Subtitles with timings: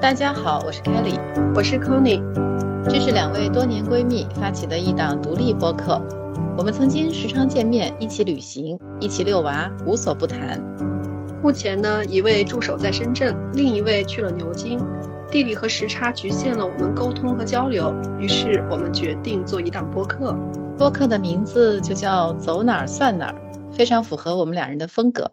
[0.00, 1.18] 大家好，我是 Kelly，
[1.56, 2.22] 我是 Connie，
[2.88, 6.00] 这是两位多年闺蜜发起的一档独立播客。
[6.56, 10.62] 我们曾经时常见面，一起旅行，一起遛娃，无所不谈。
[11.42, 14.78] 目前呢，一位驻守在深圳，另一位去了牛津，
[15.32, 17.92] 地理和时差局限了我们沟通和交流。
[18.20, 20.32] 于是我们决定做一档播客，
[20.78, 23.34] 播客的名字就叫“走哪儿算哪儿”，
[23.74, 25.32] 非常符合我们两人的风格。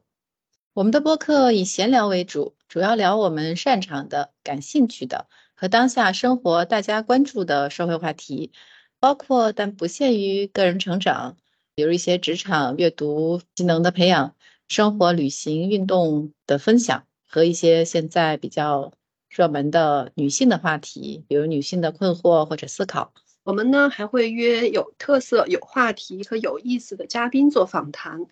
[0.73, 8.52] 我们的播客以闲聊为主，主要聊我们擅长的、感兴趣的和当下生活大家关注的社会话题，
[8.99, 11.38] 包括但不限于个人成长，
[11.73, 14.35] 比如一些职场、阅读、技能的培养、
[14.67, 18.91] 生活、旅行、运动的分享，和一些现在比较
[19.30, 23.13] 热门的女性的话题，比如女性的困惑或者思考。
[23.44, 28.25] 我们呢还会约有特色、有话题和有意思的嘉宾做访谈。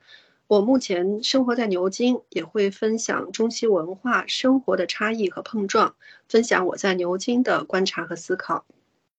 [0.54, 5.96] 我目前生活在牛津，也会分享中西文化生活的差异和碰撞，
[6.30, 8.64] 分享我在牛津的观察和思考。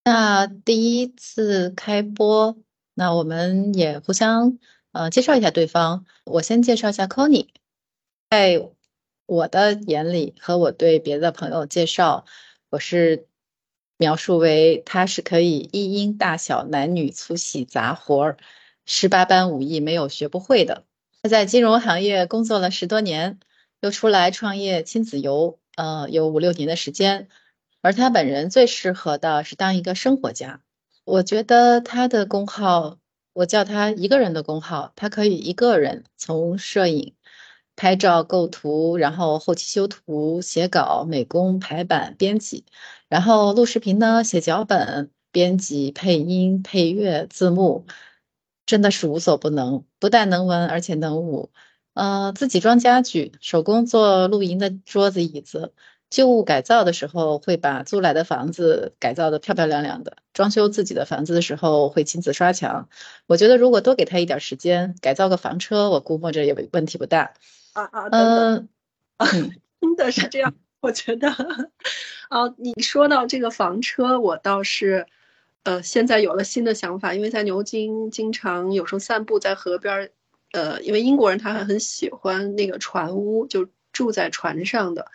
[0.05, 2.56] 那第一次开播，
[2.94, 4.60] 那我们也互相
[4.92, 6.06] 呃介绍一下对方。
[6.24, 7.48] 我先介绍一下 Connie，
[8.30, 8.70] 在
[9.27, 12.27] 我的眼里和我对别的朋友介绍，
[12.70, 13.27] 我是
[13.96, 18.36] 描述为他是可以一应大小男女粗细杂活儿，
[18.86, 20.84] 十八般武艺没有学不会的。
[21.25, 23.39] 他在金融行业工作了十多年，
[23.80, 27.28] 又出来创业亲子游，呃，有五六年的时间。
[27.80, 30.61] 而他本人最适合的是当一个生活家。
[31.05, 32.98] 我觉得他的工号，
[33.33, 37.14] 我叫他一个人的工号，他可以一个人从摄影、
[37.75, 42.67] 拍照、构图，然后后期修图、写稿、美工、排版、编辑，
[43.08, 47.86] 然后录视频呢，写脚本、编辑、配音、配乐、字幕。
[48.66, 51.50] 真的是无所不能，不但能文，而且能武。
[51.94, 55.72] 呃，自己装家具，手工做露营的桌子椅子，
[56.11, 60.16] 旧物改造的时候会把租来的房子改造的漂漂亮亮的。
[60.33, 62.89] 装修自己的房子的时候会亲自刷墙。
[63.27, 67.34] 我觉得如果多给他一点时间，改造个房车，我估摸着也问题不大。
[67.74, 68.68] 啊啊，嗯，
[69.80, 70.55] 真的是这样。
[70.80, 71.28] 我觉得，
[72.28, 75.06] 啊， 你说到这个房车，我倒是。
[75.64, 80.11] 呃，现在有了新的想法，因为在牛津经常有时候散步在河边儿，
[80.52, 85.11] 呃，因为英国人他还很喜欢那个船屋，就住在船上的。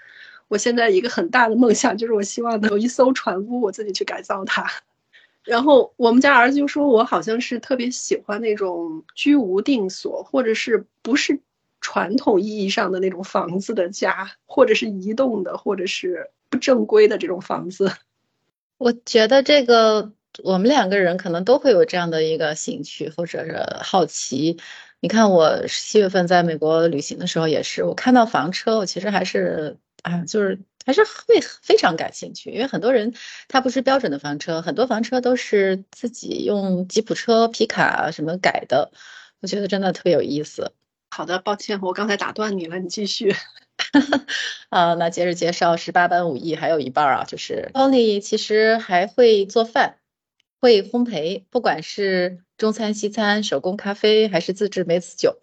[0.48, 4.66] 我现在一个很大的梦想就是，我希望能有一艘船屋，我自己去改造它。
[5.46, 11.40] 然后我们家儿子就说我好像是特别喜欢那种居无定所，或者是不是
[11.80, 17.92] 传统意义上的那种房子的家，或者是移动的，或者是不正规的这种房子。
[18.80, 20.12] 我觉得这个。
[20.44, 24.60] 我们两个人可能都会有这样的一个兴趣或者是好奇。
[25.02, 32.52] 你看，我七月份在美国旅行的时候也是，我看到房车，我其实还是啊，就是还是会非常感兴趣。
[32.52, 33.14] 因为很多人
[33.48, 38.92] 他不是标准的房车，很多房车都是自己用吉普车、皮卡什么改的，
[39.40, 40.74] 我觉得真的特别有意思。
[41.12, 43.34] 好的，抱歉，我刚才打断你了，你继续。
[44.68, 49.96] 啊，那接着介绍十八般武艺，还有一半啊，就是 Tony 其实还会做饭。
[50.62, 55.40] 会烘焙，不管是中餐、西餐、手工咖啡，还是自制梅子酒，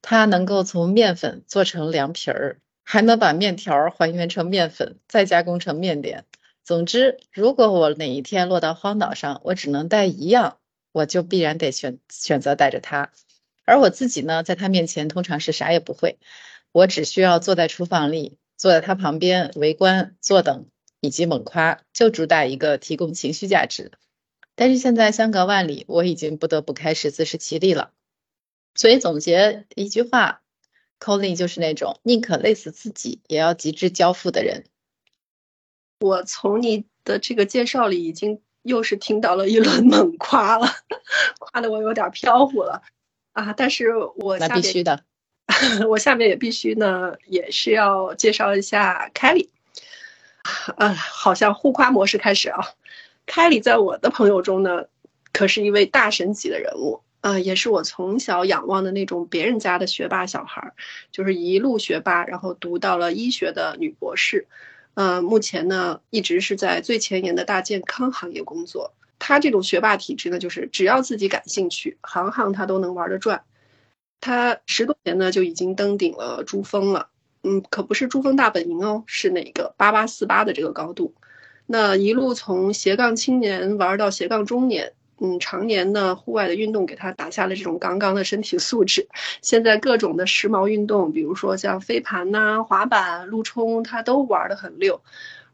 [0.00, 6.24] 它能够从面粉做成凉皮儿，还能把面条还原成面粉，再加工成面点。
[6.62, 10.56] 总之，如果我哪一天落到荒岛上，我只能带一样，
[10.92, 13.10] 我就必然得选选择带着它。
[13.66, 16.18] 而我自己呢，在他面前通常是啥也不会，
[16.72, 20.68] 我只需要坐在厨房里，坐在他旁边围观、坐等
[21.00, 23.92] 以及猛夸，就主打一个提供情绪价值。
[24.56, 27.90] 但是现在相隔万里，我已经不得不开始自食其力了。
[28.74, 30.42] 所以总结一句话
[31.00, 34.64] ，Colin 就是那种宁可累死自己，也要极致交付的人。
[36.00, 40.68] 我从你的这个介绍里，已经又是听到了一轮猛夸了，
[41.38, 42.82] 夸的我有点飘忽了
[43.32, 43.52] 啊！
[43.56, 45.04] 但是我那必须的，
[45.88, 49.48] 我下面也必须呢，也是要介绍一下 Kelly。
[50.76, 52.60] 啊，好像互夸模式开始啊。
[53.26, 54.84] 凯里在我的朋友中呢，
[55.32, 60.74] 可是一位大神级的人物啊，也是我从小仰望的那种别人家的学霸小孩，
[61.10, 64.46] 就是一路学霸，然后读到了医学的女博士，
[64.92, 68.92] 呃，目前呢一直是在最前沿的大健康行业工作。
[69.18, 73.42] 他这种学霸体质呢，就是只要自己感兴趣，行行他都能玩得转。
[74.20, 77.08] 他十多年呢就已经登顶了珠峰了，
[77.42, 81.14] 嗯，可不是珠峰大本营哦，是哪个八八四八的这个高度。
[81.66, 89.08] 那一路从斜杠青年玩到斜杠中年，嗯，常年呢户外的运动给他打下了这种杠杠的身体素质。
[89.42, 95.00] 现在各种的时髦运动，比如说像飞盘呐、滑板、路冲，他都玩得很溜。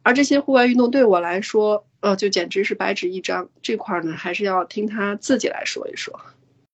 [0.03, 3.51] 而这些户外运动对我来说，呃，就简直是白纸一张。
[3.61, 6.19] 这块呢，还是要听他自己来说一说。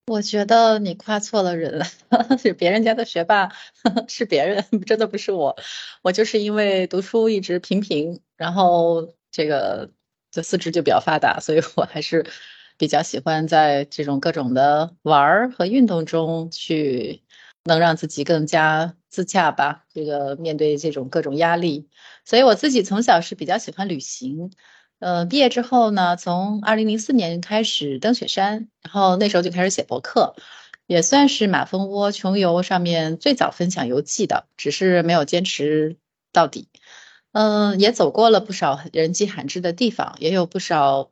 [0.06, 1.84] 我觉得你夸错了人了，
[2.38, 3.48] 是别人家的学霸，
[4.06, 5.56] 是别人，真的不是我。
[6.02, 9.90] 我就是因为读书一直平平，然后这个
[10.30, 12.24] 就四肢就比较发达，所以我还是
[12.78, 17.22] 比较喜欢在这种各种的玩儿和运动中去，
[17.64, 19.84] 能让自己更加自洽吧。
[19.92, 21.90] 这个面对这种各种压力，
[22.24, 24.50] 所以我自己从小是比较喜欢旅行。
[25.00, 30.34] 呃，毕业之后呢，从二零零四年开始登雪山，然后那时候就开始写博客，
[30.86, 35.98] 也算是马蜂窝穷游上面最早分享游记的，只是没有坚持
[36.32, 36.70] 到底。
[37.36, 41.10] 嗯，也走过了不少人迹罕至的地方，也有不少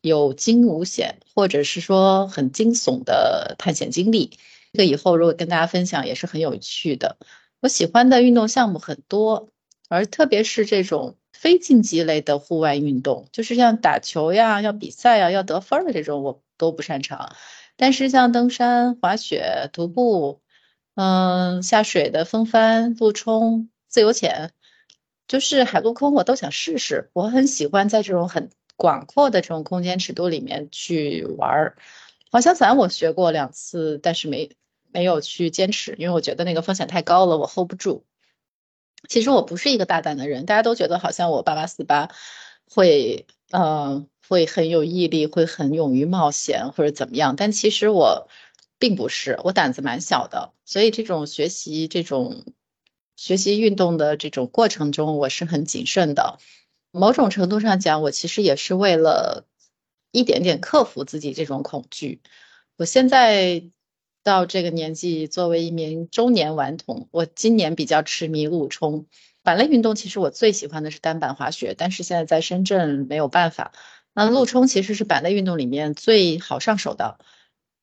[0.00, 4.38] 有惊无险或者是说很惊悚的探险经历。
[4.72, 7.18] 这个以后如果跟大家分享也是很有趣的。
[7.60, 9.50] 我喜欢的运动项目很多，
[9.90, 11.16] 而特别是这种。
[11.38, 17.36] 非竞技类的户外运动，就是像打球呀、要比赛呀、要得分的这种，我都不擅长。
[17.76, 20.40] 但是像登山、滑雪、徒步，
[20.94, 24.50] 嗯，下水的风帆、陆冲、自由潜，
[25.28, 27.10] 就是海陆空，我都想试试。
[27.12, 31.76] 我很喜欢在这种很广阔的这种空间尺度里面去玩儿。
[32.30, 34.50] 滑翔伞我学过两次，但是没
[34.92, 38.04] 没有去坚持，因为我觉得那个风险太高了，我 hold 不住。
[39.08, 42.10] 其实我不是一个大胆的人，大家都觉得好像我八八四八
[42.68, 47.36] 会，嗯，会很有毅力，会很勇于冒险或者怎么样。
[47.36, 48.28] 但其实我
[48.78, 50.52] 并不是，我胆子蛮小的。
[50.64, 52.44] 所以这种学习、这种
[53.16, 56.38] 学习运动的这种过程中，我是很谨慎的。
[56.92, 59.46] 某种程度上讲，我其实也是为了
[60.12, 62.20] 一点点克服自己这种恐惧。
[62.76, 63.64] 我现在。
[64.26, 69.06] 到这个年纪，作为一名中年顽童，我今年比较痴迷陆冲。
[69.44, 73.70] 板类运动其实我最喜欢的是单板滑雪，但是现在在深圳没有办法。
[74.12, 77.20] 那陆冲其实是板类运动里面最好上手的。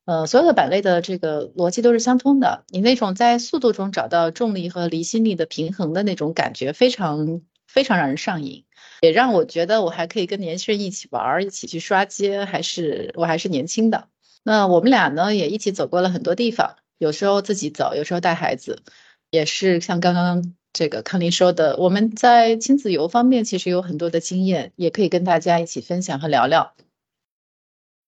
[0.06, 2.66] 呃，所有的板类的这个逻辑都是相通的。
[2.68, 8.66] 你那种在速度中找到重力和离心力的平衡的那种感觉，非常非常让人上瘾，
[9.02, 14.10] 也让我觉得我还可以跟年轻人一起玩，一起去刷街，还是我还是年轻的。
[14.44, 18.84] 那我们俩呢，也一起走过了很多地方，有时候自己走，有时候带孩子，
[19.32, 26.74] 也是像刚刚这个康林说的，我们在亲子游方面其实有很多的经验，也可以跟大家一起分享和聊聊。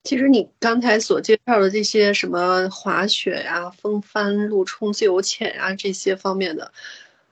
[0.05, 6.71] 其实你刚才所介绍的这些什么滑雪呀、风帆、陆冲、自由潜啊这些方面的，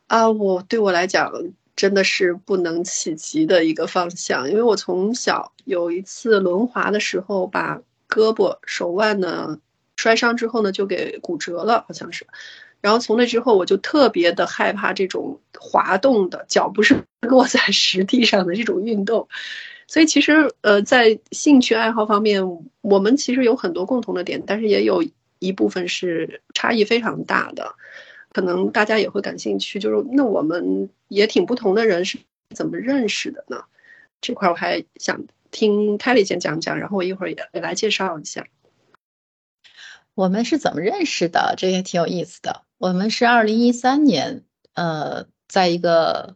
[0.08, 1.32] 啊，我对我来讲
[1.78, 7.80] 真的是不能企及的一个方向，因为我从小有一次轮滑的时候把。
[8.10, 9.58] 胳膊、手腕呢
[9.96, 12.28] 摔伤之后呢，就给骨折了，好像是。
[12.80, 19.28] 然后从那之后，我就特别的害怕这种滑动的脚不是落在实地上的这种运动。
[19.88, 22.44] 所以其实呃，在兴趣爱好方面，
[22.82, 25.04] 我们其实有很多共同的点，但是也有
[25.40, 27.76] 一部分是差异非常大的。
[28.32, 32.18] 可能大家也会感兴趣，就是那我们也挺不同的人是
[32.56, 33.64] 怎么认识的呢？
[34.22, 35.24] 这块我还想。
[35.56, 38.48] 听凯丽先讲讲，然后我一会儿也也来介绍一下
[40.16, 42.64] 我们是怎么认识的，这也挺有意思的。
[42.80, 44.44] 我们是二零一三年，
[44.74, 46.36] 呃，在一个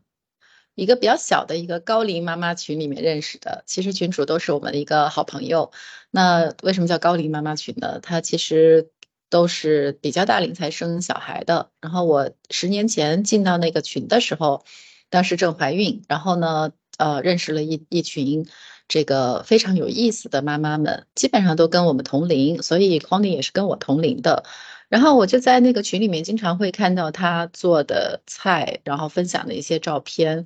[0.77, 3.63] 一个比较小的一个高龄妈妈群里面认识的。
[3.65, 5.71] 其实群主都是我们的一个好朋友。
[6.11, 7.99] 那为什么叫高龄妈妈群呢？
[7.99, 8.91] 她其实
[9.31, 11.71] 都是比较大龄才生小孩的。
[11.81, 14.63] 然后我十年前进到那个群的时候，
[15.09, 18.45] 当时正怀孕，然后呢，呃，认识了一一群。
[18.89, 24.45] 这个非常有意思的妈妈们，基本上都跟我们同龄，所以康宁也是跟我同龄的。
[24.89, 30.45] 然后我就在那个群里面经常会看到他做的菜，然后分享的一些照片，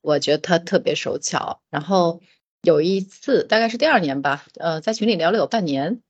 [0.00, 1.60] 我觉得他特别手巧。
[1.70, 2.20] 然后
[2.62, 6.00] 有一次，大概是第二年吧，呃，在群里聊了有半年，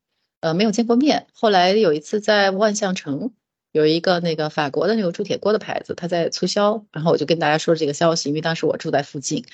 [0.40, 1.26] 呃，没有见过面。
[1.32, 3.32] 后来有一次在万象城。
[3.72, 9.44] 有一个那个法国的那个铸铁锅的牌子，它在促销，然后我就跟大家说这个消息，因为当时我住在附近，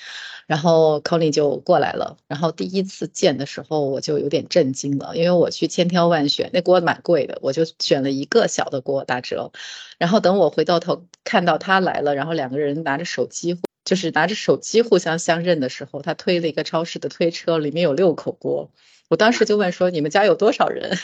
[0.45, 9.53] 然后 Colin 就过来了，然后第一次见的时候我就有点震惊了，因为我去千挑万选，那锅蛮贵的，我就选了一个小的锅打折，
[9.97, 18.69] 然后等我回到头看到他来了，然后两个人拿着手机，就是拿着手机互相相认的时候，他推了一个超市的推车，里面有六口锅，
[19.07, 20.97] 我当时就问说你们家有多少人？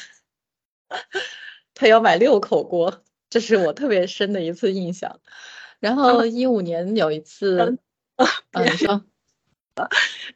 [1.76, 5.20] 他要买六口锅，这是我特别深的一次印象。
[5.80, 7.78] 然后一五年有一次，
[8.16, 8.28] 嗯，
[8.64, 9.04] 你说，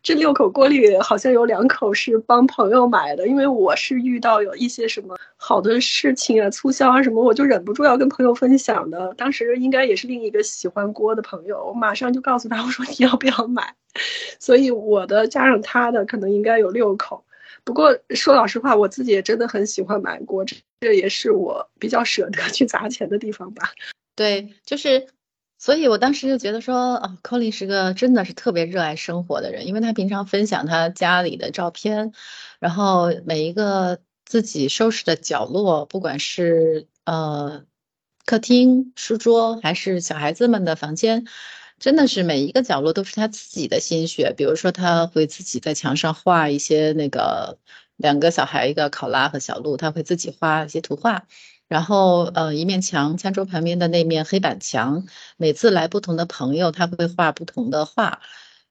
[0.04, 9.14] 这六口锅里好像有两口是帮朋友买的，因为我是遇到有一些什么好的事情啊、促销啊什么，我就忍不住要跟朋友分享的。
[9.16, 13.76] 当时应该也是另一个喜欢锅的朋友，我马上就告诉他，我说你要不要买？
[14.40, 17.24] 所以我的加上他的可能应该有六口。
[17.70, 23.72] 不过说老实话，我自己也真的很喜欢买锅，这这也是我比较舍得去砸钱的地方吧。
[24.16, 25.08] 对，就是。
[25.62, 32.14] 所以我当时就觉得说，哦，Colin 是个真的是特别热爱生活的人，因为他平常分享他家里的照片，
[32.60, 37.66] 然后每一个自己收拾的角落，不管是呃
[38.24, 41.26] 客厅、书桌，还是小孩子们的房间，
[41.80, 44.34] 真的是每一个角落都是他自己的心血。
[44.36, 47.58] 比如说，他会自己在墙上画一些那个
[47.96, 51.28] 两个小孩，一个考拉和小鹿，他会自己画一些图画。
[51.68, 55.06] 然后，呃，一面墙，餐桌旁边的那面黑板墙，
[55.38, 58.22] 每次来不同的朋友，他会画不同的画，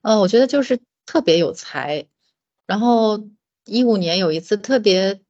[0.03, 2.07] 呃，我觉得就是特别有才。
[2.67, 3.29] 然后
[3.65, 5.21] 一五年有一次特别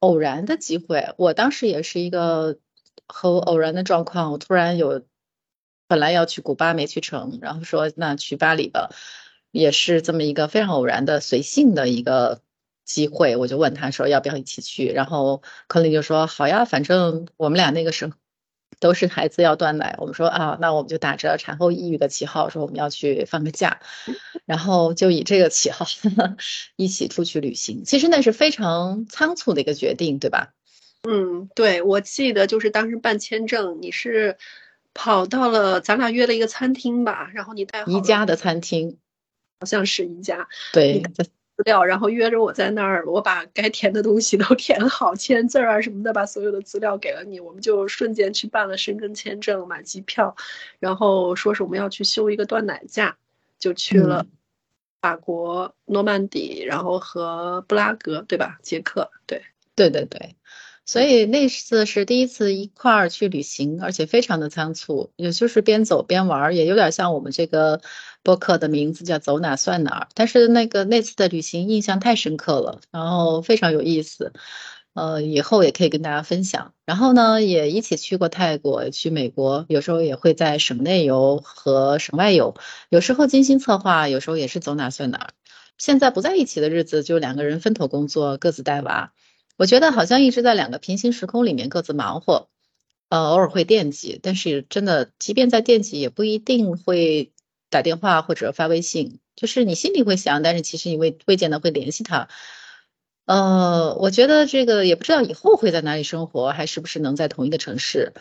[0.00, 2.58] 偶然的机会，我当时也是一个
[3.06, 5.02] 和偶然的状况，我突然有
[5.88, 8.90] 本来要去古巴没去成，然后说那去巴黎吧，
[9.50, 12.40] 也是这么一个非常偶然的随性的一个。
[12.88, 18.14] 机会，我就问他说要不要一起去，然后柯林就说好呀，反正我们俩那个时候
[18.80, 23.80] 都是孩子要断奶，我们说啊，那我们就打着产后抑郁的旗号说我们要去放个假，
[24.46, 25.84] 然后就以这个旗号
[26.76, 27.84] 一起出去旅行。
[27.84, 30.54] 其实那是非常仓促的一个决定，对吧？
[31.06, 34.38] 嗯，对，我记得就是当时办签证，你是
[34.94, 38.98] 跑到了咱俩约了一个餐厅吧，然后你带宜家的餐厅，
[39.60, 41.02] 好像是宜家，对。
[41.58, 50.36] 资料，然后约着我在那儿，我把该填的东西都 填好，签字啊什么的，把所有的资料给了你，我们就瞬间去办了申根签证，买机票，
[50.78, 53.16] 然后说是我们要去休一个断奶假，
[53.58, 54.24] 就去了
[55.00, 58.60] 法国诺曼底，然后和布拉格，对吧？
[58.62, 59.42] 捷克，对，
[59.74, 60.36] 对对对。
[60.88, 67.82] 所以那次是第一次一块儿去旅行，而且非常的仓促，也就是边走边玩，也有点像我们这个
[68.22, 70.08] 播客的名字叫“走哪算哪”。
[70.16, 74.32] 但是那个那次的旅行印象太深刻了，然后非常有意思，
[74.94, 76.72] 呃，以后也可以跟大家分享。
[76.86, 82.54] 然后呢，也一起去过泰国，去美国，有时候也会在省内游和省外游，
[82.88, 85.32] 有时候精心策划，有时候也是走哪算哪。
[85.76, 89.12] 现在不在一起的日子，就两个人分头工作，各自带娃。
[89.58, 92.48] 我觉得好像一直在两个平行时空里面各自忙活，
[93.08, 97.32] 呃，偶尔会惦记，但是真的，即便在惦记，也不一定会
[97.68, 99.18] 打电话或者发微信。
[99.34, 102.28] 就是你心里会想，但是其实你未未见得会联系他。
[103.26, 108.12] 呃，我觉得这个也不知道以后会在哪里生活，还是不是能在同一个城市，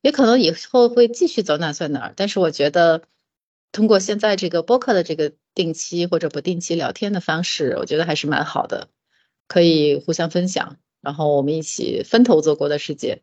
[0.00, 2.12] 也可能以后会继续走哪算哪。
[2.14, 3.02] 但是我觉得，
[3.72, 8.88] 通过现在这个播客的这个定期或者不定期聊天的方式，我觉得还是蛮好的，
[9.48, 10.76] 可以互相分享。
[11.00, 13.20] 然后我们一起分头走过的世界，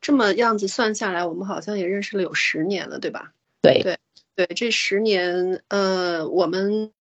[0.00, 3.32] 这么样子算下来，我们好像也认识了有十年了，对吧？
[3.60, 3.98] 对对
[4.36, 6.92] 对，这十年，呃，我们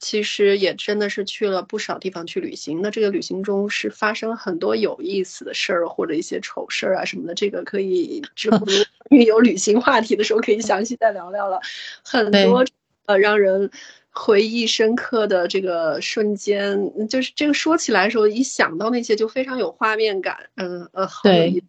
[0.00, 2.80] 其实也真的是去了不少地方去旅行。
[2.80, 7.34] 那这个旅行中是发生了很多有意思的事儿，或者一些丑事儿啊什么的。
[7.34, 8.66] 这个可以 之后
[9.10, 11.60] 有旅行话题的时候可以详细再聊聊了。
[12.02, 12.64] 很多
[13.04, 13.70] 呃让人。
[14.18, 20.48] 回忆深刻的这个瞬间，就是这个说起来的时候，一想到那些就非常有画面感。
[20.54, 21.66] 嗯呃，好有意思。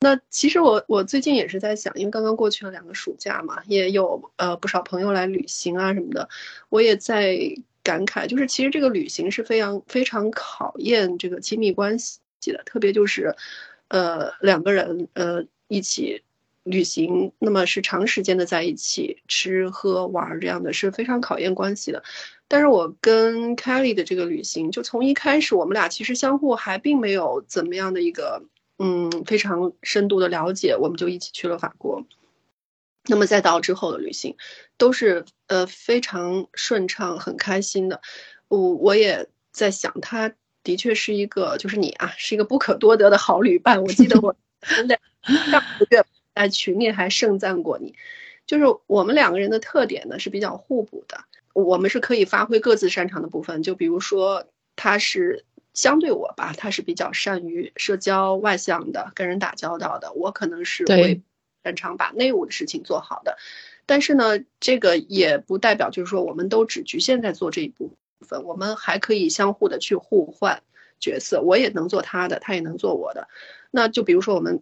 [0.00, 6.28] 那其实我我最近也是在想，因为刚刚过去了两个暑假嘛，也有呃不少朋友来旅行啊什么的，
[6.68, 7.38] 我也在
[7.82, 13.34] 感慨，就是其实这个旅行是非常非常考验这个亲密关系的，特别就是
[13.88, 16.22] 呃两个人呃一起。
[16.64, 22.02] 旅行，那么是长时间的在一起吃喝玩这样的是非常考验关系的。
[22.48, 28.42] 但是我跟 Kelly 的这个旅行，就从一开始我们俩其实相互还并没有怎么样的一个
[28.78, 32.04] 嗯非常深度的了解，我们就一起去了法国。
[33.06, 34.36] 那么再到之后的旅行，
[34.78, 38.00] 都是呃非常顺畅、很开心的。
[38.48, 43.82] 我我也在想，他的确是一个，就是你啊，是一个不可多得的好旅伴。
[43.82, 46.02] 我记得我 上个月。
[46.34, 47.94] 在群里还盛赞过你，
[48.46, 53.62] 就是我们两个人的特点呢是比较互补的，我们是可以发挥各自擅长的部分。
[53.62, 60.12] 就比如说，他是相对我吧，他是比较善于社交、外向的，跟人打交道的。
[60.12, 61.22] 我可能是会
[61.62, 63.38] 擅长把内务的事情做好的。
[63.86, 70.62] 但是呢，这个也不代表就是说我们都只局限在做这一部分，我们还可以相互的去互换
[70.98, 73.28] 角色，我也能做他的，他也能做我的。
[73.70, 74.60] 那就比如说我们。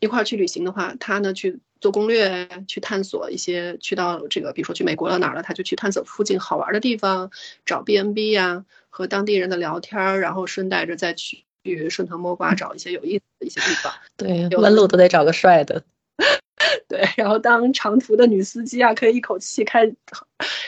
[0.00, 7.30] 一块儿去旅行的话，他呢去做攻略，去探索一些，去到这个，比如说去美国了哪儿了，他就去探索附近好玩的地方，
[7.64, 11.44] 找 B N B 呀，和当地人的聊天，然后顺带着再去
[11.90, 13.92] 顺藤摸瓜找一些有意思的一些地方。
[14.16, 15.82] 对，问路都得找个帅的。
[16.88, 19.92] 对，然后当长途的女司机啊，可以一口气开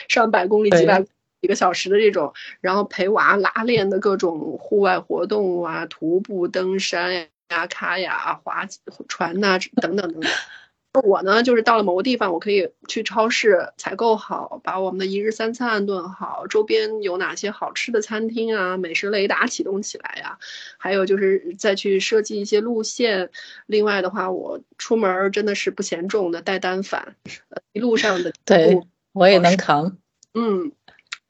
[0.07, 1.01] 上百公里、几百
[1.41, 7.25] 几个小时的这种，然后陪娃拉练的各种户外活动啊，徒步、登山呀、
[7.67, 8.67] 卡雅、划
[9.07, 10.31] 船呐，等等等等。
[11.03, 20.39] 我呢，就是到了某个地方，我可以去超市采购好，把我们的一日三餐安顿好，周边有哪些好吃的餐厅啊，美食雷达启动起来呀，
[20.79, 23.29] 还有就是再去设计一些路线。
[23.67, 27.15] 另外的话，我出门真的是不嫌重的，带单反，
[27.49, 29.97] 呃，一路上的 对我也能扛，
[30.33, 30.71] 嗯，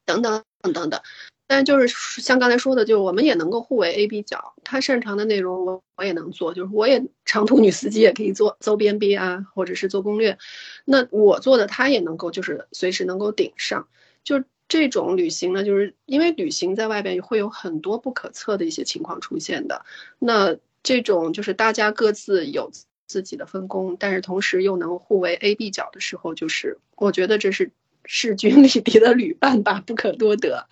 [0.06, 0.44] 等等
[0.74, 1.02] 等等。
[1.50, 1.88] 但就是
[2.22, 10.38] 像刚才说的，就是我们也能够互为 A B 角，他擅长的内容我我也能做，就是我也长途女司机也可以做，走 B N B 啊，或者是做攻略，
[10.84, 13.88] 那我做的他也能够就是随时能够顶上。
[14.26, 19.86] 就这种旅行呢，就是因为旅行在外边会有很多不可测的一些情况出现的，
[20.20, 22.70] 那这种就是大家各自有
[23.06, 27.72] 自己的分工，但是同时又能互为 A B 角的时候，就是我觉得这是。
[28.08, 30.66] 势均力敌的旅伴吧，不可多得。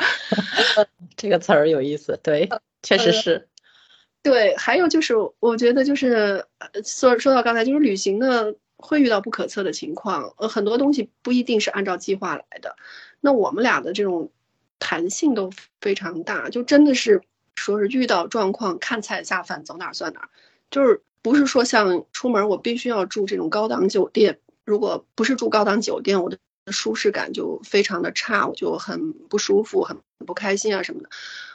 [1.15, 2.49] 这个词儿有意思，对，
[2.81, 3.47] 确实是。
[4.23, 6.47] 对，还有就是，我觉得就是
[6.83, 12.75] 说说到刚才，就是旅行呢会遇到不可测的情况，呃，很多东西不一定是按照计划来的。
[13.21, 14.31] 那我们俩的这种
[14.79, 17.21] 弹性都非常大，就真的是
[17.55, 20.29] 说是遇到状况看菜下饭，走哪算哪，
[20.71, 26.37] 就是不是说像出门我必须要住这种高档酒店，如果不是住高档酒店，我的。
[26.71, 31.09] 舒适感就非常的差，我就很不舒服，很不开心啊什么的。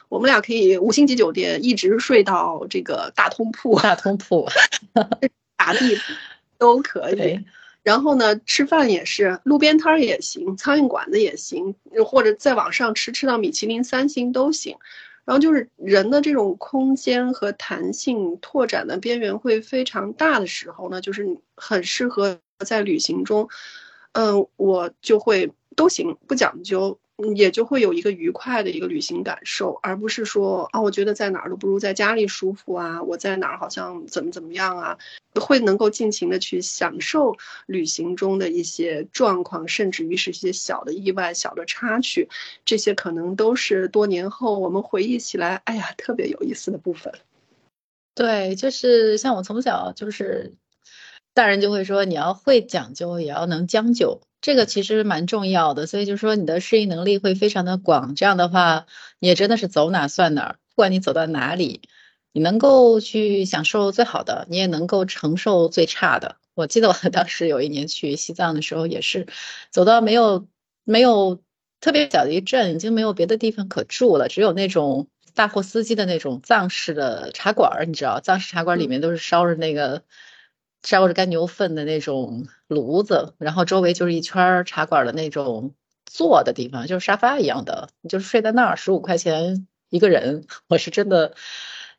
[0.07, 4.47] 我们俩可以五星级酒店一直睡到这个大通铺，大通铺，
[5.57, 5.97] 打地
[6.57, 7.45] 都可以。
[7.83, 11.75] 然后呢，吃饭也是路边摊儿也行，苍蝇馆子也行，
[12.05, 14.77] 或者在网上吃，吃到米其林三星都行。
[15.25, 23.47] 然后就是人的这种空间和弹性拓展的边缘会非常大的时候呢，就是很适合在旅行中。
[24.13, 26.99] 嗯，我就会都行，不讲究，
[27.35, 34.97] 也就会有一个愉快的一个旅行感受，而不是说啊，我觉得在哪儿都不如在家里舒服啊，我在哪儿好像怎么怎么样啊，
[35.39, 42.27] 会能够尽情的去享受旅行中的一些状况，甚至于是一些小的意外、小的插曲，
[42.65, 47.13] 这些可能都是多年后我们回忆起来，哎呀，特别有意思的部分。
[48.13, 50.53] 对，就是像我从小就是。
[51.33, 55.87] 大人就会说，你要会讲究，也要能将就，这个其实蛮重要的。
[55.87, 58.85] 所以就说你的适应能力会非常的广，这样的话，
[59.19, 60.57] 你也真的是走哪算哪。
[60.69, 61.81] 不管你走到哪里，
[62.33, 66.35] 你能够去享受最好的，你也能够承受最差的。
[66.53, 69.27] 我记得我 当时有一年去西藏的时候，也是
[69.69, 70.47] 走到没有
[70.83, 71.41] 没有
[71.79, 80.03] 特别小的一镇，已经没有别的地方可住了，只有那种大货司机的那种藏式的茶馆，你知道，藏式茶馆里面都是烧着那个。
[80.83, 90.45] 烧着干牛粪的那种炉子，然后周围就是一圈茶馆的那种坐的地方，就是沙发一样的，你就是睡在那儿，十五块钱一个人。
[90.67, 91.35] 我是真的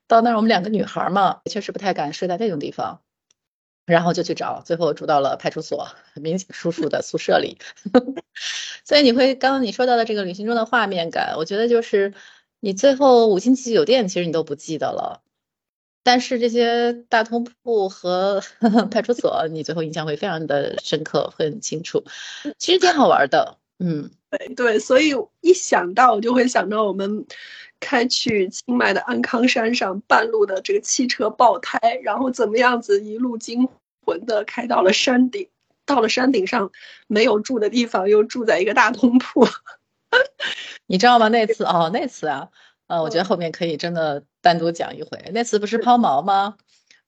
[0.06, 3.00] 到那儿，我们两个女孩嘛，确实不太敢睡在那种地方，
[3.86, 7.58] 然后就去找，最后住到了派出所民警叔叔的宿舍里。
[8.84, 12.14] 所以你会刚刚你说到的这个旅行中的画面感，我觉得就是
[12.58, 15.22] 你最后五星级酒店其实你都不记得了。
[16.04, 18.42] 但是这些大通铺和
[18.90, 22.04] 派出所，你最后印象会非常的深刻，会很清楚。
[22.58, 27.24] 其实挺好玩的，嗯，对对，所以一想到我就会想到我们
[27.78, 33.68] 开去清迈的安康山上，半路的这个汽车爆胎，然后怎么样子一路惊
[34.04, 35.48] 魂的开到了山顶，
[35.86, 36.70] 到了山顶上
[37.06, 39.46] 没有住的地方，又住在一个大通铺，
[40.86, 41.28] 你知道吗？
[41.28, 42.48] 那次 哦，那次啊。
[42.92, 45.30] 呃，我觉得后面可以真的单独讲一回。
[45.32, 46.58] 那次不是抛锚吗？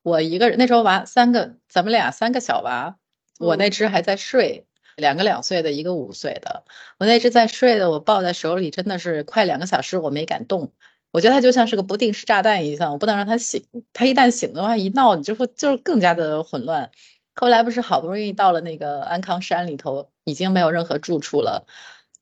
[0.00, 2.96] 我一个人那时候娃三个，咱们俩三个小娃，
[3.38, 4.66] 我那只还在睡，
[4.96, 6.64] 两个两岁的，一个五岁的。
[6.98, 10.72] 我那只在睡的，我抱在手里，真的是快两个小时我没敢动。
[11.10, 13.66] 我觉得它就像是个不定时炸弹一样，我不能让它醒。
[13.92, 16.90] 它一旦醒的话，一闹你就会就是更加的混乱。
[17.34, 21.66] 后来不是好不容易到了那个安康山里头，已经没有任何住处了。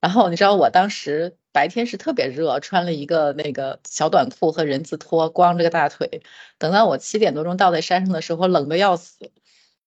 [0.03, 6.23] 然后你知道我当时白天是特别热，穿了一个那个小短裤和人字拖，光着个大腿。
[6.59, 9.31] 等到我七点多钟到在山上的时候，冷的要死。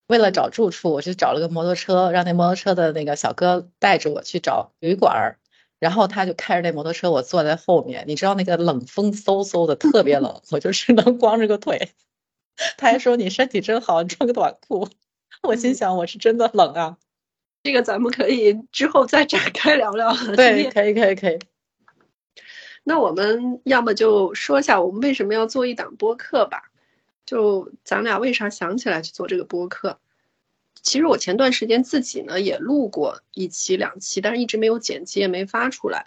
[0.08, 5.36] 为了找住处，我就找了个摩托车，让那摩托车的那个小哥带着我去找旅馆。
[5.80, 8.06] 然后他就开着那摩托车，我坐在后面。
[8.08, 11.92] 你知道那个冷风嗖嗖的，特别冷，我就只能光着个腿。
[12.78, 14.88] 他还说你身体真好，你穿个短裤。
[15.44, 16.98] 我心想，我是真的冷啊。
[17.66, 20.16] 这个咱们可以之后再展开聊聊。
[20.36, 21.40] 对，可以，可以，可以。
[22.84, 26.70] 那我们要么就说一下我们为什么要做一档播客吧。
[27.26, 29.98] 就咱俩为啥想起来去做这个播客？
[30.84, 36.06] 其实我前段时间自己呢也录过一期两期，但是一直没有剪辑，也没发出来。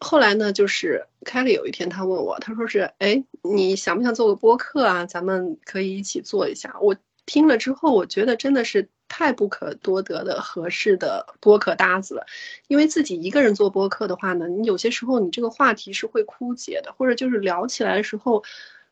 [0.00, 5.06] 后来呢，就是凯莉有一天他问我，他说是，哎，你想不想做个播客啊？
[5.06, 6.74] 咱们可以一起做一下。
[6.80, 12.24] 我听了之后，我觉得真的是太不可多得的合适的播客搭子了。
[12.68, 18.42] 因为自己一个人做播客的话呢，你有些时候你这个话题是会枯竭的，或者就是聊起来的时候。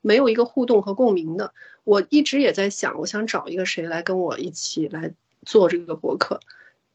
[0.01, 1.53] 没有一个互动和共鸣的，
[1.83, 5.13] 我一直也在想，我想找一个谁来跟我一起来
[5.45, 6.39] 做这个播客。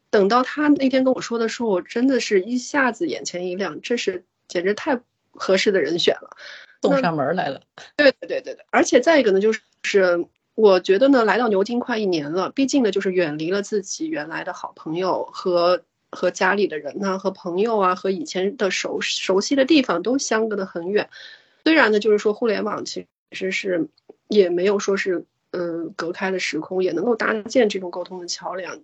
[0.09, 4.97] 等到他那天跟我说的时候，我真的是一下子眼前一亮，这是简直太
[5.33, 6.37] 合适的人选了，
[6.81, 7.61] 送上门来了。
[7.97, 21.09] 对对对对对，而且再一个呢，就是我觉得呢，来到牛津快一年了，毕竟呢，就是远离了自己原来的好朋友和和家里的人呢，和朋友啊，和以前的熟熟悉的地方都相隔得很远。
[21.63, 23.89] 虽然呢，就是说互联网其实是
[24.27, 28.79] 也没有说是嗯隔开了时空，也能够搭建这种沟通的桥梁，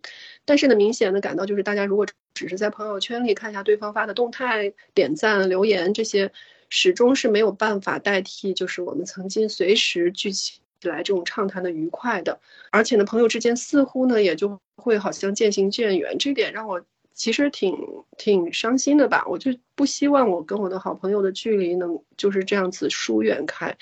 [0.46, 6.32] 但是呢，明显的感到就是大家如果只是在朋友圈里看一下对方发的动态、点赞、留言这些，
[6.70, 10.54] 始终是没有办法代替就是我们曾经随时聚集
[10.84, 12.40] 来这种畅谈的愉快的。
[12.72, 16.82] 而且呢，朋友之间似乎呢也就会好像渐行渐远，这点让我。
[17.12, 17.76] 其实挺
[18.18, 23.76] 挺伤心的吧，我就不希望我跟我的好朋友的距离能就是这样子疏远开。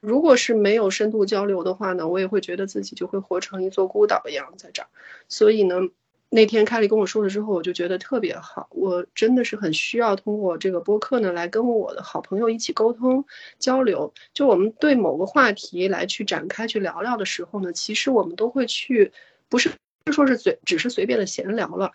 [0.00, 4.88] 如果是没有深度交流的话呢，我也会觉得自己就会活成一座孤岛一样在这儿。
[5.28, 5.82] 所以呢，
[6.30, 8.68] 那天凯莉跟我说了之后，我就觉得特别好。
[8.70, 13.24] 我真的是很需要通过这个播客呢，来跟我的好朋友一起沟通
[13.58, 14.12] 交流。
[14.34, 19.12] 就我们对某个话题来去展开去聊聊的时候呢，其实我们都会去，
[19.48, 19.70] 不是
[20.12, 21.92] 说是随只是随便的闲聊了。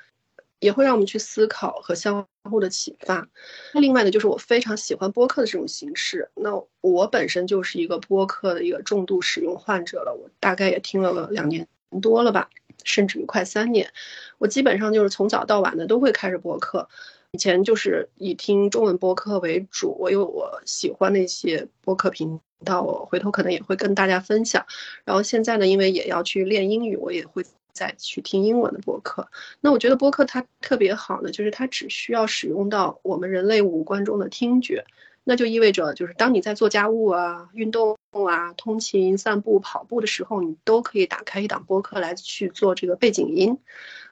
[0.60, 3.28] 也会让我们去思考和相互的启发。
[3.74, 6.32] 另外呢，就是我非常喜欢播客的这种形式。
[6.36, 11.68] 那我本身就是一个播客的一个重度使用患者了，我大概也听了两年
[12.02, 12.50] 多了吧，
[12.84, 13.92] 甚至于快三年。
[14.38, 16.90] 我基本上就是从早到晚的都会开着播客。
[17.32, 24.66] 以前就是以听中文播客为主，我有我喜欢的一些播客频道，我回头可能也会跟大家分享。
[25.06, 27.44] 然后现在呢，因为也要去练英语，我也会。
[27.76, 29.28] 再去听英文的播客，
[29.60, 34.86] 那我觉得播客它特别好呢，就是它只需要使用到我们人类五官中的听觉，
[35.24, 43.58] 那就意味着就是当你在做家务啊、运动啊、通勤、散步、跑步的时候，你都可以打开一档播客来去做这个背景音，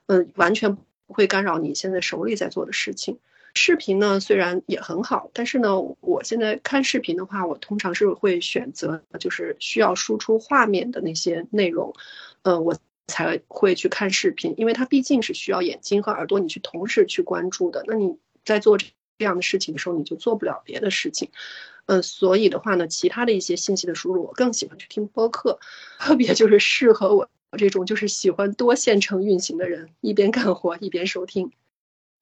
[0.08, 3.19] 嗯，完全不会干扰你现在手里在做的事情。
[3.54, 11.93] 视频呢虽然也很好，但是呢，我现在看视频的话，我通常是会选择就是需要输出画面的那些内容，
[12.43, 12.76] 呃，我。
[13.08, 17.84] 才会去看视频，因为它毕竟是需要眼睛和耳朵你去同时去关注的。
[17.86, 18.86] 那你在做这
[19.22, 21.30] 这样的事情的时候，你就做不了别的事情。
[21.86, 25.60] 嗯，所以的话呢，其他的一些信息的输入，我更喜欢去听播客，
[26.00, 31.52] 特别就是适合我这种就是喜欢多线程运行的人，一边干活一边收听。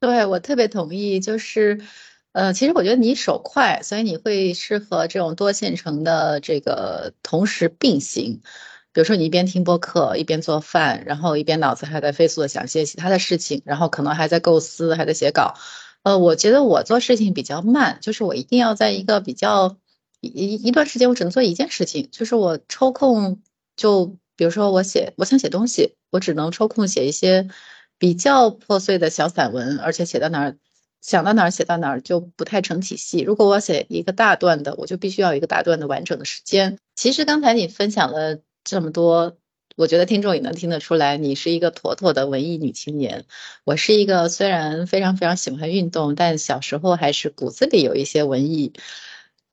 [0.02, 1.80] 对我特别同意，就是，
[2.34, 8.42] 呃，其实我觉得你手快，所以你会适合这种多线程的这个同时并行。
[8.92, 15.54] 比如说，你一边听播客，一边做饭，然后一边脑子还在飞速的想些其他的事情，然后可能还在构思，还在写稿。
[16.04, 19.78] 呃，我觉得我做事情比较慢，就是我一定要在一个比较
[20.22, 23.42] 一一段时间，我只能做一件事情，就是我抽空
[23.76, 27.48] 就，比如说我写，我想写东西，我只能抽空写一些
[27.98, 30.58] 比较破碎的小散文，而且写到哪儿
[31.02, 33.20] 想到哪儿写到哪儿就不太成体系。
[33.22, 36.78] 如果我写一个大段的，我就必须要一个大段的完整的时间。
[36.96, 38.40] 其实刚才你分享了。
[38.62, 39.38] 这么多，
[39.80, 43.24] 我觉得听众也能听得出来，你是一个妥妥的文艺女青年。
[43.64, 48.74] 我是一个虽然非常非常喜欢运动，但小时候还是骨子里有一些文艺，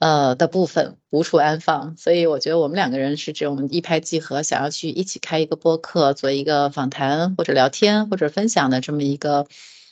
[0.00, 1.96] 呃的部分无处安放。
[1.96, 9.46] 所以我觉得我们两个人是这种一拍即合，想要去一起开一个播客，做一个访谈或者聊天或者分享的这么一个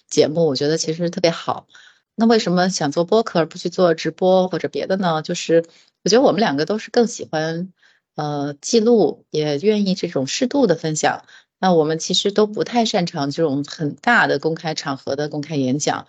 [0.09, 1.68] 节目，我觉得其实特别好。
[2.16, 5.23] 那为什么想做播客而不去做直播或者别的呢？
[5.23, 5.64] 就是
[6.03, 7.73] 我觉得我们两个都是更喜欢。
[8.14, 11.24] 呃，记录也愿意这种适度的分享。
[11.59, 16.07] 那我们其实都不太擅长这种很大的公开场合的公开演讲，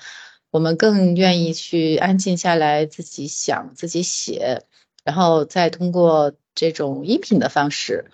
[0.52, 4.64] 我们更愿意去安静下来，自己想，自己写，
[5.04, 8.12] 然后再通过这种音频的方式，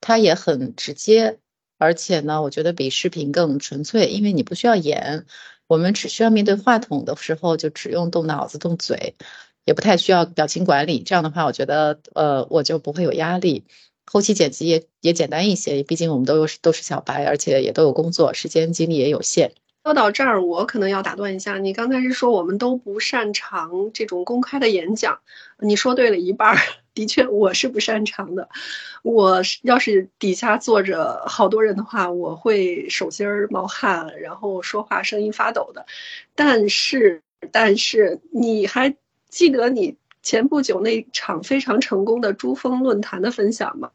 [0.00, 1.38] 它也很直接，
[1.78, 5.26] 而且呢，我觉得比视频更纯粹，因为你不需要演，
[5.68, 9.14] 我们只需要面对话筒的时候，就只用动脑子、动嘴。
[9.64, 13.64] 也不太需要表情管理，这样的话，我觉得，呃，我就不会有压力。
[14.06, 19.52] 后期剪辑也也简单一些，毕竟我们都是都是小白，而且也都有工作，时间精力也有限。
[19.84, 25.20] 说到这儿，我可能要打断一下，你刚才是说我们都不擅长这种公开的演讲，
[25.58, 26.58] 你说对了一半儿，
[26.92, 28.48] 的确我是不擅长的。
[29.02, 35.86] 我要是底下坐着好多人的话，我会手心儿冒汗，然后说话声音发抖的。
[36.34, 38.96] 但是，但是你还
[39.30, 43.90] 记得你前不久那场非常成功的珠峰论坛的分享吗？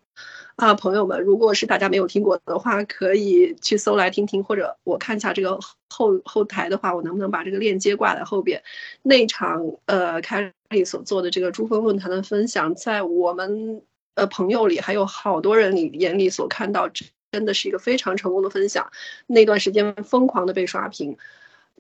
[0.56, 8.63] 啊，朋友们，如果是大家没有听过的话，可以去搜来听听，或者我看一下这个后后台的话，我能不能把这个链接挂在后边？
[9.04, 13.82] 那场呃凯里所做的这个珠峰论坛的分享，在我们
[14.13, 16.89] 呃朋友里还有好多人里眼里所看到，
[17.34, 18.89] 真的是一个非常成功的分享。
[19.28, 21.17] 那段时间疯狂的被刷屏，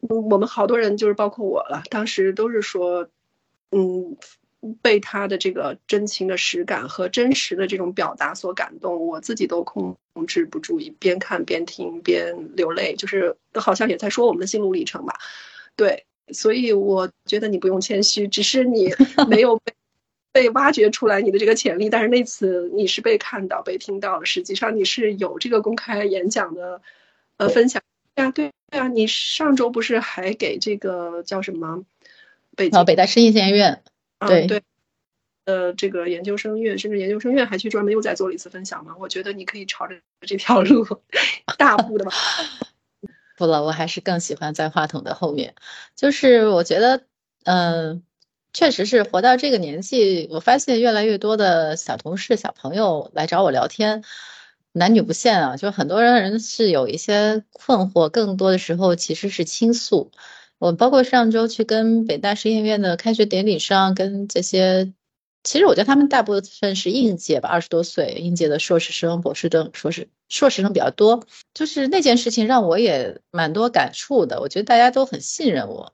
[0.01, 3.07] 我们好多人就是包括我了，当时都是说，
[3.75, 4.17] 嗯。
[4.81, 9.95] 被他的这个真情的实感和真实的这种表达所感动，我自己都控
[10.27, 15.19] 制不住，一边看边听边流泪，就是好像也在说我们的心路历程吧。
[15.75, 18.91] 对，所以我觉得你不用谦虚，只是你
[19.29, 19.73] 没有被
[20.31, 26.81] 被挖掘出来你的这个潜力，但是那次你是被看到、被听到了，实际上你是有这个公开演讲的
[27.37, 27.83] 呃分享。
[28.15, 31.83] 对啊，对对啊，你上周不是还给这个叫什么
[32.55, 33.83] 北京北大声音研究院？
[34.27, 34.63] 对对，
[35.45, 38.95] 呃，这个研究生院甚至研究生院还去专门又再做了一次分享嘛？
[38.99, 40.85] 我觉得你可以朝着这条路
[41.57, 42.05] 大步的。
[43.37, 45.55] 不了，我还是更喜欢在话筒的后面。
[45.95, 47.03] 就是我觉得，
[47.43, 48.01] 嗯，
[48.53, 54.05] 确实是活到这个年纪，我发现越来越多的小同事、小朋友来找我聊天，
[54.71, 60.11] 男女不限啊，就很多人是有一些困惑，更多的时候其实是倾诉。
[60.65, 64.91] 我包括上周去跟北大实验院的开学典礼上，跟这些，
[65.43, 71.23] 其实我觉得他们大部分是应届吧，二十多岁应届的硕士生、博士生、硕士硕士生比较多。
[71.53, 74.41] 就是那件事情让我也蛮多感触的。
[74.41, 75.93] 我觉得大家都很信任我，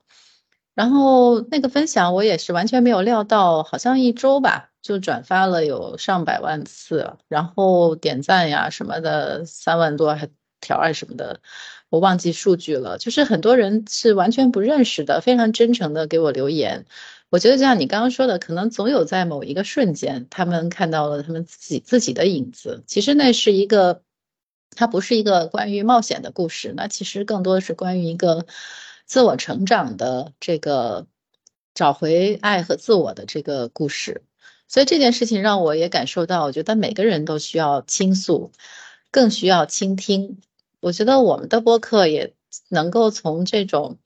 [0.74, 10.18] 然后那个分享我也是完全没有料到，好像一周吧就转发了有上百万次，然后点赞呀什么的三万多
[10.62, 11.40] 条啊什么的。
[11.92, 16.86] 我忘记数据了，就是很多人是完全不认识的，非常真诚的给我留言。
[17.28, 22.82] 我觉得就像你刚刚说的，可能总有在某一个瞬间，他们看到了他们自己自己的影子。
[22.86, 24.00] 其实那是一个，
[24.74, 28.46] 它不是一个关于冒险的故事，那其实更多的是关于一个
[29.04, 31.06] 自我成长的这个
[31.74, 34.22] 找回爱和自我的这个故事。
[34.66, 38.50] 所以这件事情让我也感受到，我觉得每个人都需要倾诉，
[39.10, 40.40] 更需要倾听。
[40.82, 42.34] 我觉得我们的播客也
[42.68, 43.98] 能够从这种，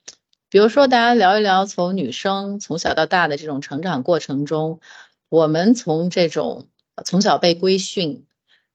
[0.51, 4.81] 比如说大家聊一聊从女生从小到大的这种成长过程中，
[5.31, 6.69] 我们从这种
[7.03, 8.27] 从小被规训，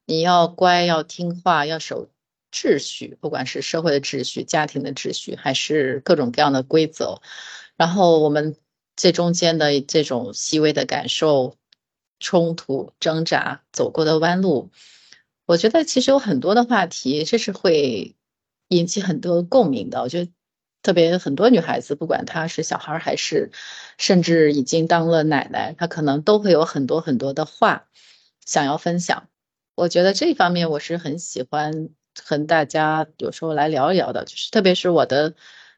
[0.04, 2.08] 你要乖要听话要守
[2.50, 7.22] 秩序，不管是社会的秩序、家庭的秩序，还是各种各样的规则，
[7.76, 8.56] 然后我们
[8.96, 11.56] 这中间的这种细微的感受、
[12.18, 14.72] 冲突、挣扎、走过的弯路。
[15.44, 18.16] 我觉得其实有很多的话题，这是会
[18.68, 20.00] 引起很多共鸣的。
[20.00, 20.30] 我觉得
[20.82, 23.50] 特别很多女孩子，不管她是小孩还是
[23.98, 27.88] 甚至已经当了奶奶，她可能都会有很多很多的话
[28.46, 29.28] 想要分享。
[29.74, 31.90] 我觉得这方面我是很喜欢
[32.22, 35.34] 和大家有时候来聊一聊的，就是特别是我的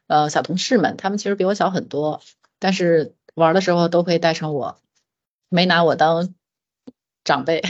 [0.07, 2.21] 呃小同事们，他们其实比我小很多，
[2.59, 4.79] 但是玩的时候都会带上我，
[5.49, 6.35] 没拿我当。
[7.25, 7.61] 长辈，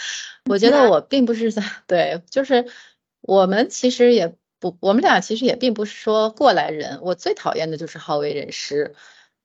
[0.50, 2.66] 我觉得我并不是在 对，就是
[3.22, 6.98] 我们其实也不，我们俩其实也并不是说过来人。
[7.00, 8.94] 我最讨厌的就是好为人师，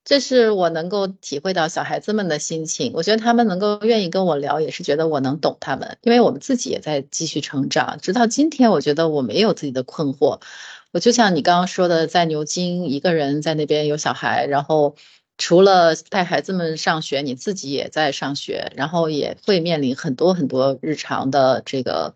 [0.04, 2.92] 这是我能够体会到小孩子们的心情。
[2.96, 8.00] 我觉得他们能够愿意跟我聊，也是觉得我能懂他们，因为我们自己也在继续成长。
[8.02, 10.42] 直到今天，我觉得我没有自己的困惑。
[10.92, 14.96] 我就像你刚刚说的，在牛津一个人在那边有小孩，然后。
[15.39, 22.13] 除了带孩子们上学，你自己也在上学，然后也会面临很多很多日常的这个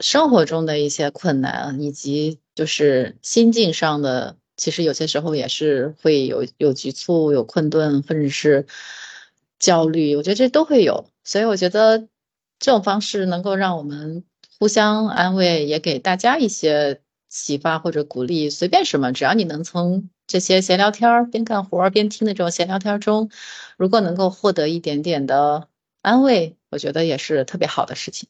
[0.00, 8.66] 生活中的一些困难，以及就是心境上的，其实有些时候也是会有有局促、有困顿，或者是
[9.58, 11.10] 焦虑，我觉得这都会有。
[11.22, 12.08] 所以我觉得
[12.58, 14.24] 这种方式能够让我们
[14.58, 20.08] 互相安慰，也给大家一些启发或者鼓励，随便什么，只要你能从。
[20.26, 23.30] 这些闲聊天儿，边干活儿边听的这种闲聊天中，
[23.76, 25.68] 如果能够获得一点点的
[26.02, 28.28] 安慰，我觉得也是特别好的事情。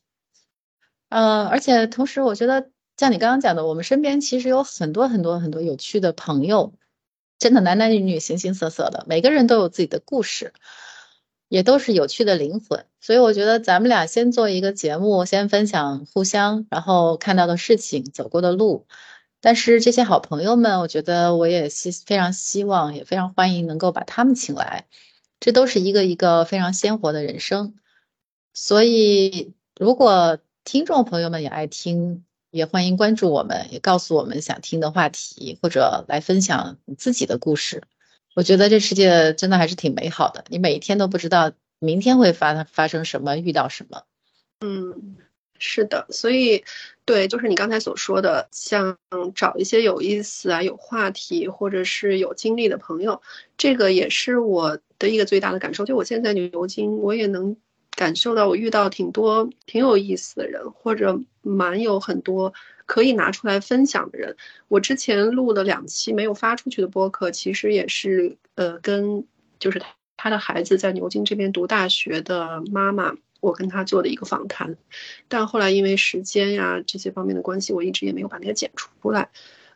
[1.08, 6.74] 呃，而且同时，我觉得像你刚刚讲的，我们身边其实有很多很多很多有趣的朋友，
[7.38, 10.52] 真的男男女女、形形色色的，每个人都有自己的故事。
[11.48, 12.84] 也都是有趣的灵魂。
[13.00, 18.86] 所以我觉得咱们俩先做一个节目，先分享互相然后看到的事情、走过的路。
[19.44, 24.86] 但是这些好朋友们，我觉得我也希非常希望，也非常欢迎能够把他们请来。
[25.38, 27.74] 这都是一个一个非常鲜活的人生。
[28.54, 37.82] 所以，如果听众朋友们也爱听，也欢迎关注我们，也告诉我们想听的话题，或者来分享你自己的故事。
[38.34, 44.04] 我觉得这世界真的还是挺美好的，你每一天都不知道明天会发发生什么，遇到什么。
[44.62, 45.16] 嗯，
[45.58, 46.64] 是的，所以
[47.04, 48.98] 对，就是你刚才所说的，像
[49.34, 53.20] 找一些有意思啊、有话题或者是有经历的朋友，
[53.56, 55.84] 这个也是我的一个最大的感受。
[55.84, 57.56] 就我现在牛牛津，我也能
[57.96, 62.52] 感受到，我遇到挺多挺有意思的人，或者蛮有很多。
[62.86, 64.36] 可以拿出来分享的人，
[64.68, 69.26] 我之前录的两期没有发出去的播客，其实也是呃跟
[69.58, 69.86] 就是他
[70.18, 73.14] 他的孩子在牛津这边读大学的妈妈，
[73.44, 74.74] 我跟他做的一个访谈，
[75.28, 79.28] 但后来因为时间呀这些方面的关系，我一直也没有把那个剪出来，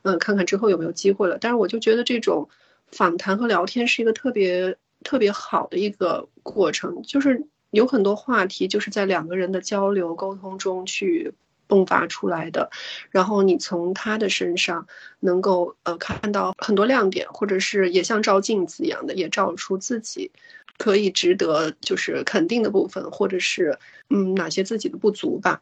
[0.02, 1.36] 嗯，看看之后有没有机会了。
[1.38, 2.48] 但是我就觉得这种
[2.90, 11.34] 访谈和聊天是一个特别特别好的一个过程，就是有很多话题就是在两个人的交流沟通中去。
[11.68, 12.70] 迸发出来的，
[13.10, 14.86] 然后你从他的身上
[15.20, 20.32] 能够呃看到很多亮点，或者是也像照镜子一样的，也照出自己
[20.78, 23.78] 可以值得就是肯定的部分，或者是
[24.08, 25.60] 嗯哪些自己的不足吧。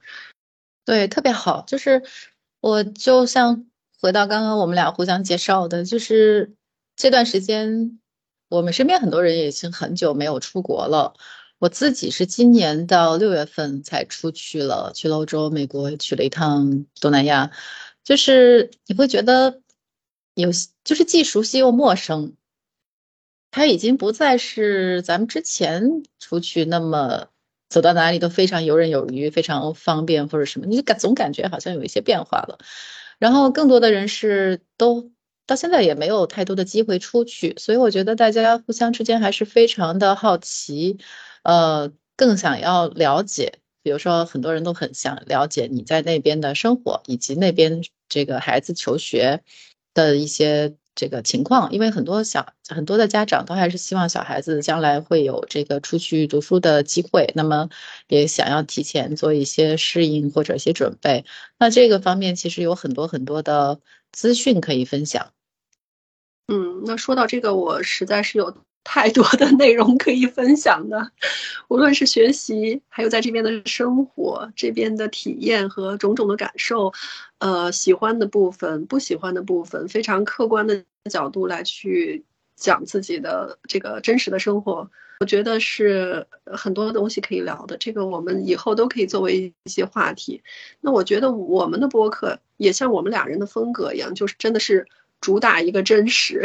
[0.85, 1.65] 对，特别好。
[1.67, 2.03] 就是
[2.61, 3.67] 我就像
[4.01, 6.53] 回到刚刚我们俩互相介绍的，就是
[6.95, 7.99] 这段时间
[8.49, 11.15] 我们身边很多人已经很久没有出国了。
[11.59, 17.51] 我自己是今年到六月份才出去了，去了欧洲、美国，去了一趟东南亚，
[18.05, 19.61] 就是你会觉得
[20.35, 20.51] 有，
[20.85, 22.35] 就是既熟悉又陌生。
[23.51, 27.29] 它已经不再是咱们之前出去那么
[27.71, 32.59] 走到哪里都非常游刃有余、非常方便或者什么，你就感总感觉好像有一些变化了。
[33.19, 35.11] 然后更多的人是都
[35.47, 40.99] 到现在也没有太多的机会出去，所以我觉得大家互相之间还是非常的好奇。
[41.47, 49.45] 呃，更想要了解，比如说很多人都很想了解你在那边的生活，以及那边这个孩子求学
[49.95, 57.69] 的一些这个情况，因为很多小很多的家长都还是希望小孩子将来会有这个出去读书的机会，那么
[58.09, 61.25] 也想要提前做一些适应或者一些准备。
[61.61, 63.79] 那这个方面其实有很多很多的
[64.11, 65.31] 资讯可以分享。
[66.49, 68.57] 嗯，那说到这个，我实在是有。
[68.89, 71.11] 太多的内容可以分享的，
[71.67, 76.93] 无论是学习，还有在这边的生活，这边的体验和种种的感受，
[77.39, 87.77] 呃，喜欢的部分，不喜欢的部分，非常客观的角度来去讲自己的这个真实的生活，我觉得是很多东西可以聊的。
[87.79, 90.43] 这个我们以后都可以作为一些话题。
[90.81, 94.87] 那我觉得我们的播客也像我们俩人的风格一样，就是真的是
[95.21, 96.45] 主打一个真实。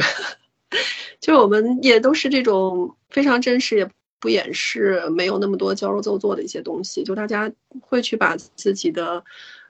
[1.20, 7.04] 就我们也都是这种非常真实，也不掩饰，没有那么多矫揉造作的一些东西。
[7.04, 9.24] 就大家会去把自己的，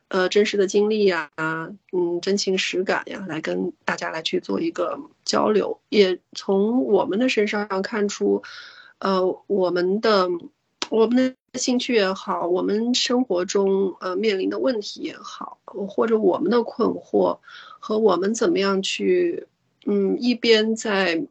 [0.07, 5.79] 呃，真实的经历呀，嗯，真情实感呀，来跟大家来去做一个交流。
[5.89, 8.43] 也从我们的身上看出，
[8.99, 10.29] 呃，我们的
[10.89, 11.15] 我们
[11.51, 17.39] 的兴趣也好，我们生活中呃面临的问题也好，或者我们的困惑
[17.79, 19.47] 和我们怎么样去。
[19.85, 21.25] 嗯，一边在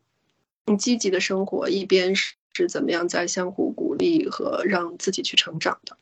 [0.79, 5.97] 积极的生活，一边是是怎么样在相互鼓励和让自己去成长的。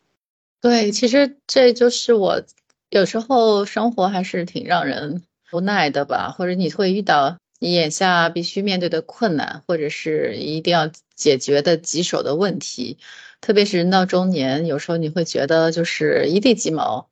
[0.61, 2.43] 对，其实这就是我
[2.91, 12.99] 有时候生活还是挺让人无奈的吧，或者你会遇到你眼下必须面对的困难，或者是一定要解决的棘手的问题。
[13.41, 17.09] 特别是人到中年，有时候你会觉得就是一地鸡毛。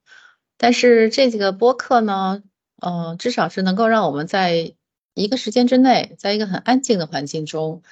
[0.56, 2.42] 但是这几个播客呢，
[2.80, 4.74] 嗯，至少是能够让我们在。
[5.22, 7.82] 一个时间之内，在一个很安静的环境中，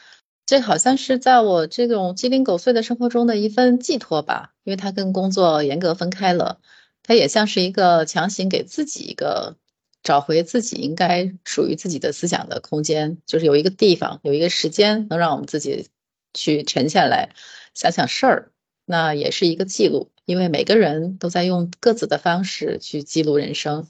[0.46, 4.52] 这好像是在我这种鸡零狗碎的生活中的一份寄托吧。
[4.62, 6.60] 因为它跟工作严格分开了，
[7.02, 9.56] 它也像是一个强行给自己一个
[10.02, 15.88] 找回自己应该属于自己的思想的空间，就是有一个地方，有一个时间，能让我们自己
[16.34, 17.30] 去沉下来
[17.74, 18.52] 想想事儿。
[18.86, 23.86] 那也是一个记录，因为每个人都在用各自的方式去记录人生。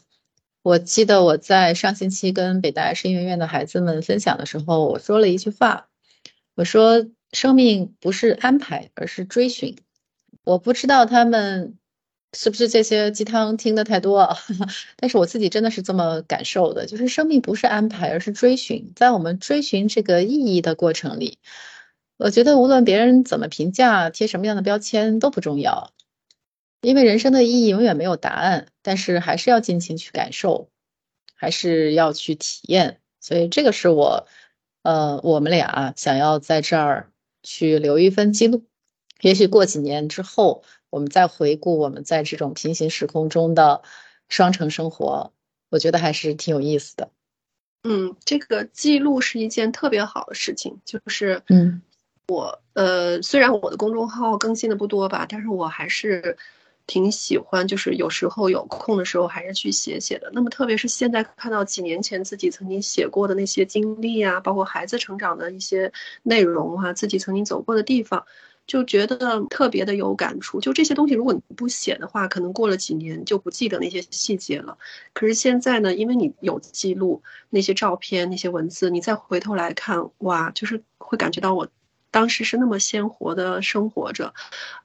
[0.64, 5.88] 我记得我在上星期跟北大声乐院的孩子们分享的时候，我说了一句话，
[6.54, 9.76] 我说生命不是安排，而是追寻。
[10.42, 11.76] 我不知道他们
[12.32, 14.38] 是不是这些鸡汤听的太多，
[14.96, 18.90] 但是我自己真的是这么感受的，就是生命不是安排，而是追寻。
[18.96, 21.36] 在我们追寻这个意义的过程里，
[22.16, 25.92] 我觉得无论别人怎么评价，贴什么样的标签都不重要，
[26.80, 30.68] 因为人生的意义永远没有答案，但是还是要尽情去感受，
[31.34, 33.00] 还是要去体验。
[33.18, 34.28] 所以这个是我，
[34.82, 37.10] 呃，我们俩想要在这儿
[37.42, 38.64] 去留一份记录。
[39.20, 43.82] 也许过几年之后，我们再回顾我们在这种平行时空中的
[44.28, 45.32] 双城生活，
[45.70, 47.10] 我觉得还是挺有意思的。
[47.82, 51.82] 嗯，这个记录是一件特别好的事情，就是嗯。
[52.26, 56.38] 我呃，虽然我的公众号更新的不多吧，但是我还是
[56.86, 60.30] 挺喜欢，就是有时候有空的时候还是去写写的。
[60.34, 65.90] 那么特别是现在看到几年前自己曾经写过的那些经历啊，包括孩子成长的一些
[66.22, 68.26] 内容啊，自己曾经走过的地方，
[68.66, 70.60] 就觉得特别的有感触。
[70.60, 74.76] 就这些东西，如果你不写的话，可能过了几年就不记得那些细节了。
[75.14, 81.66] 可是现在呢，因为你有记录那些照片、那些文字，你再回头来看，哇，就是会感觉到我。
[82.14, 84.32] 当时是那么鲜活的生活着，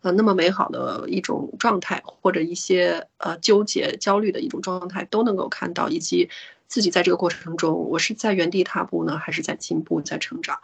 [0.01, 6.27] 呃，那么美好的一种状态，或者一些呃纠结、焦虑的一种状态都能够看到，以及
[6.67, 10.57] 自己在这个过程中，我是在原地踏步呢，还是在进步、在成长？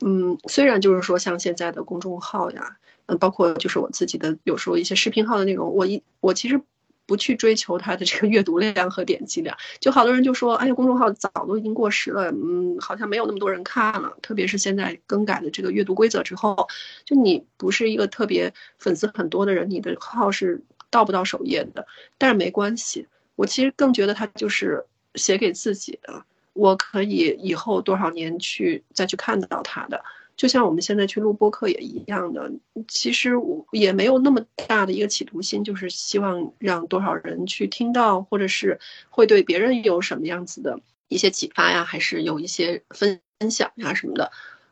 [0.00, 6.62] 嗯，虽然就是说像现在的公众号呀，嗯，包括就是我自己的有时候一些视频号的内容，我一我其实。
[7.08, 14.14] 不去追求它的这个阅读量和点击量，就好多人就说，哎呀，公众号早都已经过时了，嗯，好像没有那么多人看了。
[14.20, 16.68] 特别是现在更改的这个阅读规则之后，
[17.06, 21.86] 就你不是一个特别粉丝很多的人，你的号是到不到首页的。
[22.18, 23.06] 但是没关系，
[23.36, 24.84] 我其实更觉得它就是
[25.14, 30.04] 写给自己的，我可以以后多少年去再去看到它的。
[30.38, 32.50] 就像我们现在去录播客也一样的，
[32.86, 38.78] 其实我也没有那么大的一个企图心，就是希望让多少人去听到，或者是
[39.10, 43.20] 会对别人有什么样子的一些启发呀，还是有一些分
[43.50, 44.30] 享呀什么的。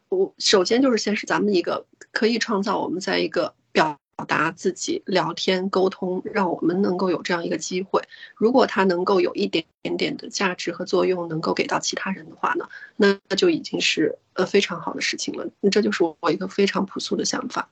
[0.09, 3.99] 我首先就是先是咱们一个可以创造我们在一个表。
[4.17, 8.03] 表达自己、聊天、沟通，让我们能够有这样一个机会。
[8.35, 15.47] 如果它能够有一点点点的价值和作用，能够给到其他人的话呢，那那就已经是呃非常好的事情了。
[15.71, 17.71] 这就是我一个非常朴素的想法。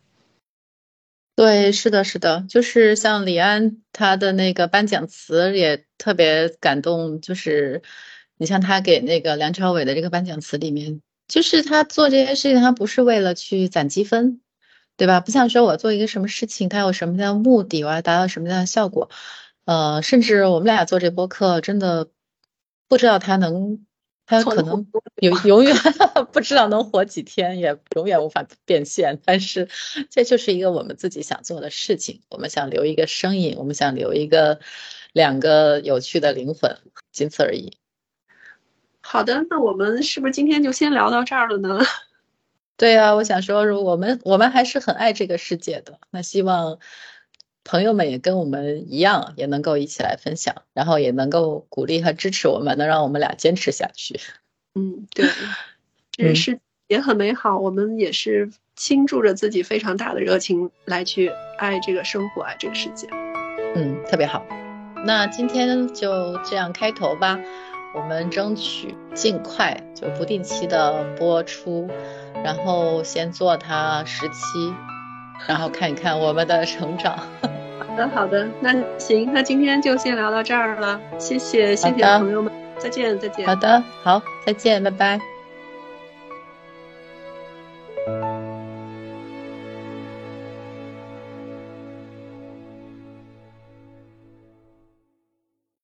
[1.35, 7.23] 对，是的，是的，就是像李安他的那个颁奖词也特别感动。
[7.23, 7.83] 就是
[8.37, 14.43] 你像他给那个梁朝伟的这个颁奖词里面，就是他做这件事情，他不是为了去攒积分。
[14.97, 15.21] 对吧？
[15.21, 19.11] 不像说我做一个什么事情，它有什么样的目的，我要达到什么样的效果，
[19.65, 22.09] 呃，甚至我们俩做这播客，真的
[22.89, 23.85] 不知道它能，
[24.25, 24.87] 它可能
[25.17, 25.75] 永 永远
[26.33, 29.21] 不知道能活几天，也永远无法变现。
[29.25, 29.69] 但是
[30.11, 34.61] 这就是一个我们自己想做的事情，我们想留一个声音，我们想留一个
[35.13, 36.79] 两个有趣的灵魂，
[37.11, 37.77] 仅此而已。
[39.01, 41.81] 好的，那我们是不是今天就先聊到这儿了呢？
[42.77, 45.99] 对啊，我想说，如我们我们还是很爱这个世界的。
[46.11, 46.79] 那希望
[47.63, 54.19] 朋友们也跟我们一样，也能够一起来分享，然后也能够鼓励和支持我们，能让我们俩坚持下去。
[54.75, 55.27] 嗯，对，
[56.11, 56.59] 这是
[56.89, 57.59] 也很美好。
[57.59, 63.07] 我们也是倾注着自己非常大的热情来去爱这个生活，爱这个世界。
[63.77, 64.45] 嗯，特别好。
[65.07, 67.39] 那今天就这样开头吧，
[67.95, 71.89] 我们争取尽快就不定期的播出。
[72.45, 74.75] 然后先做它十期，
[75.47, 77.17] 然后看一看我们的成长。
[77.81, 81.01] 好的，好的，那行，那今天就先聊到这儿了。
[81.19, 83.47] 谢谢，谢谢朋友们，再见，再见。
[83.47, 85.34] 好的，好，再见，拜拜。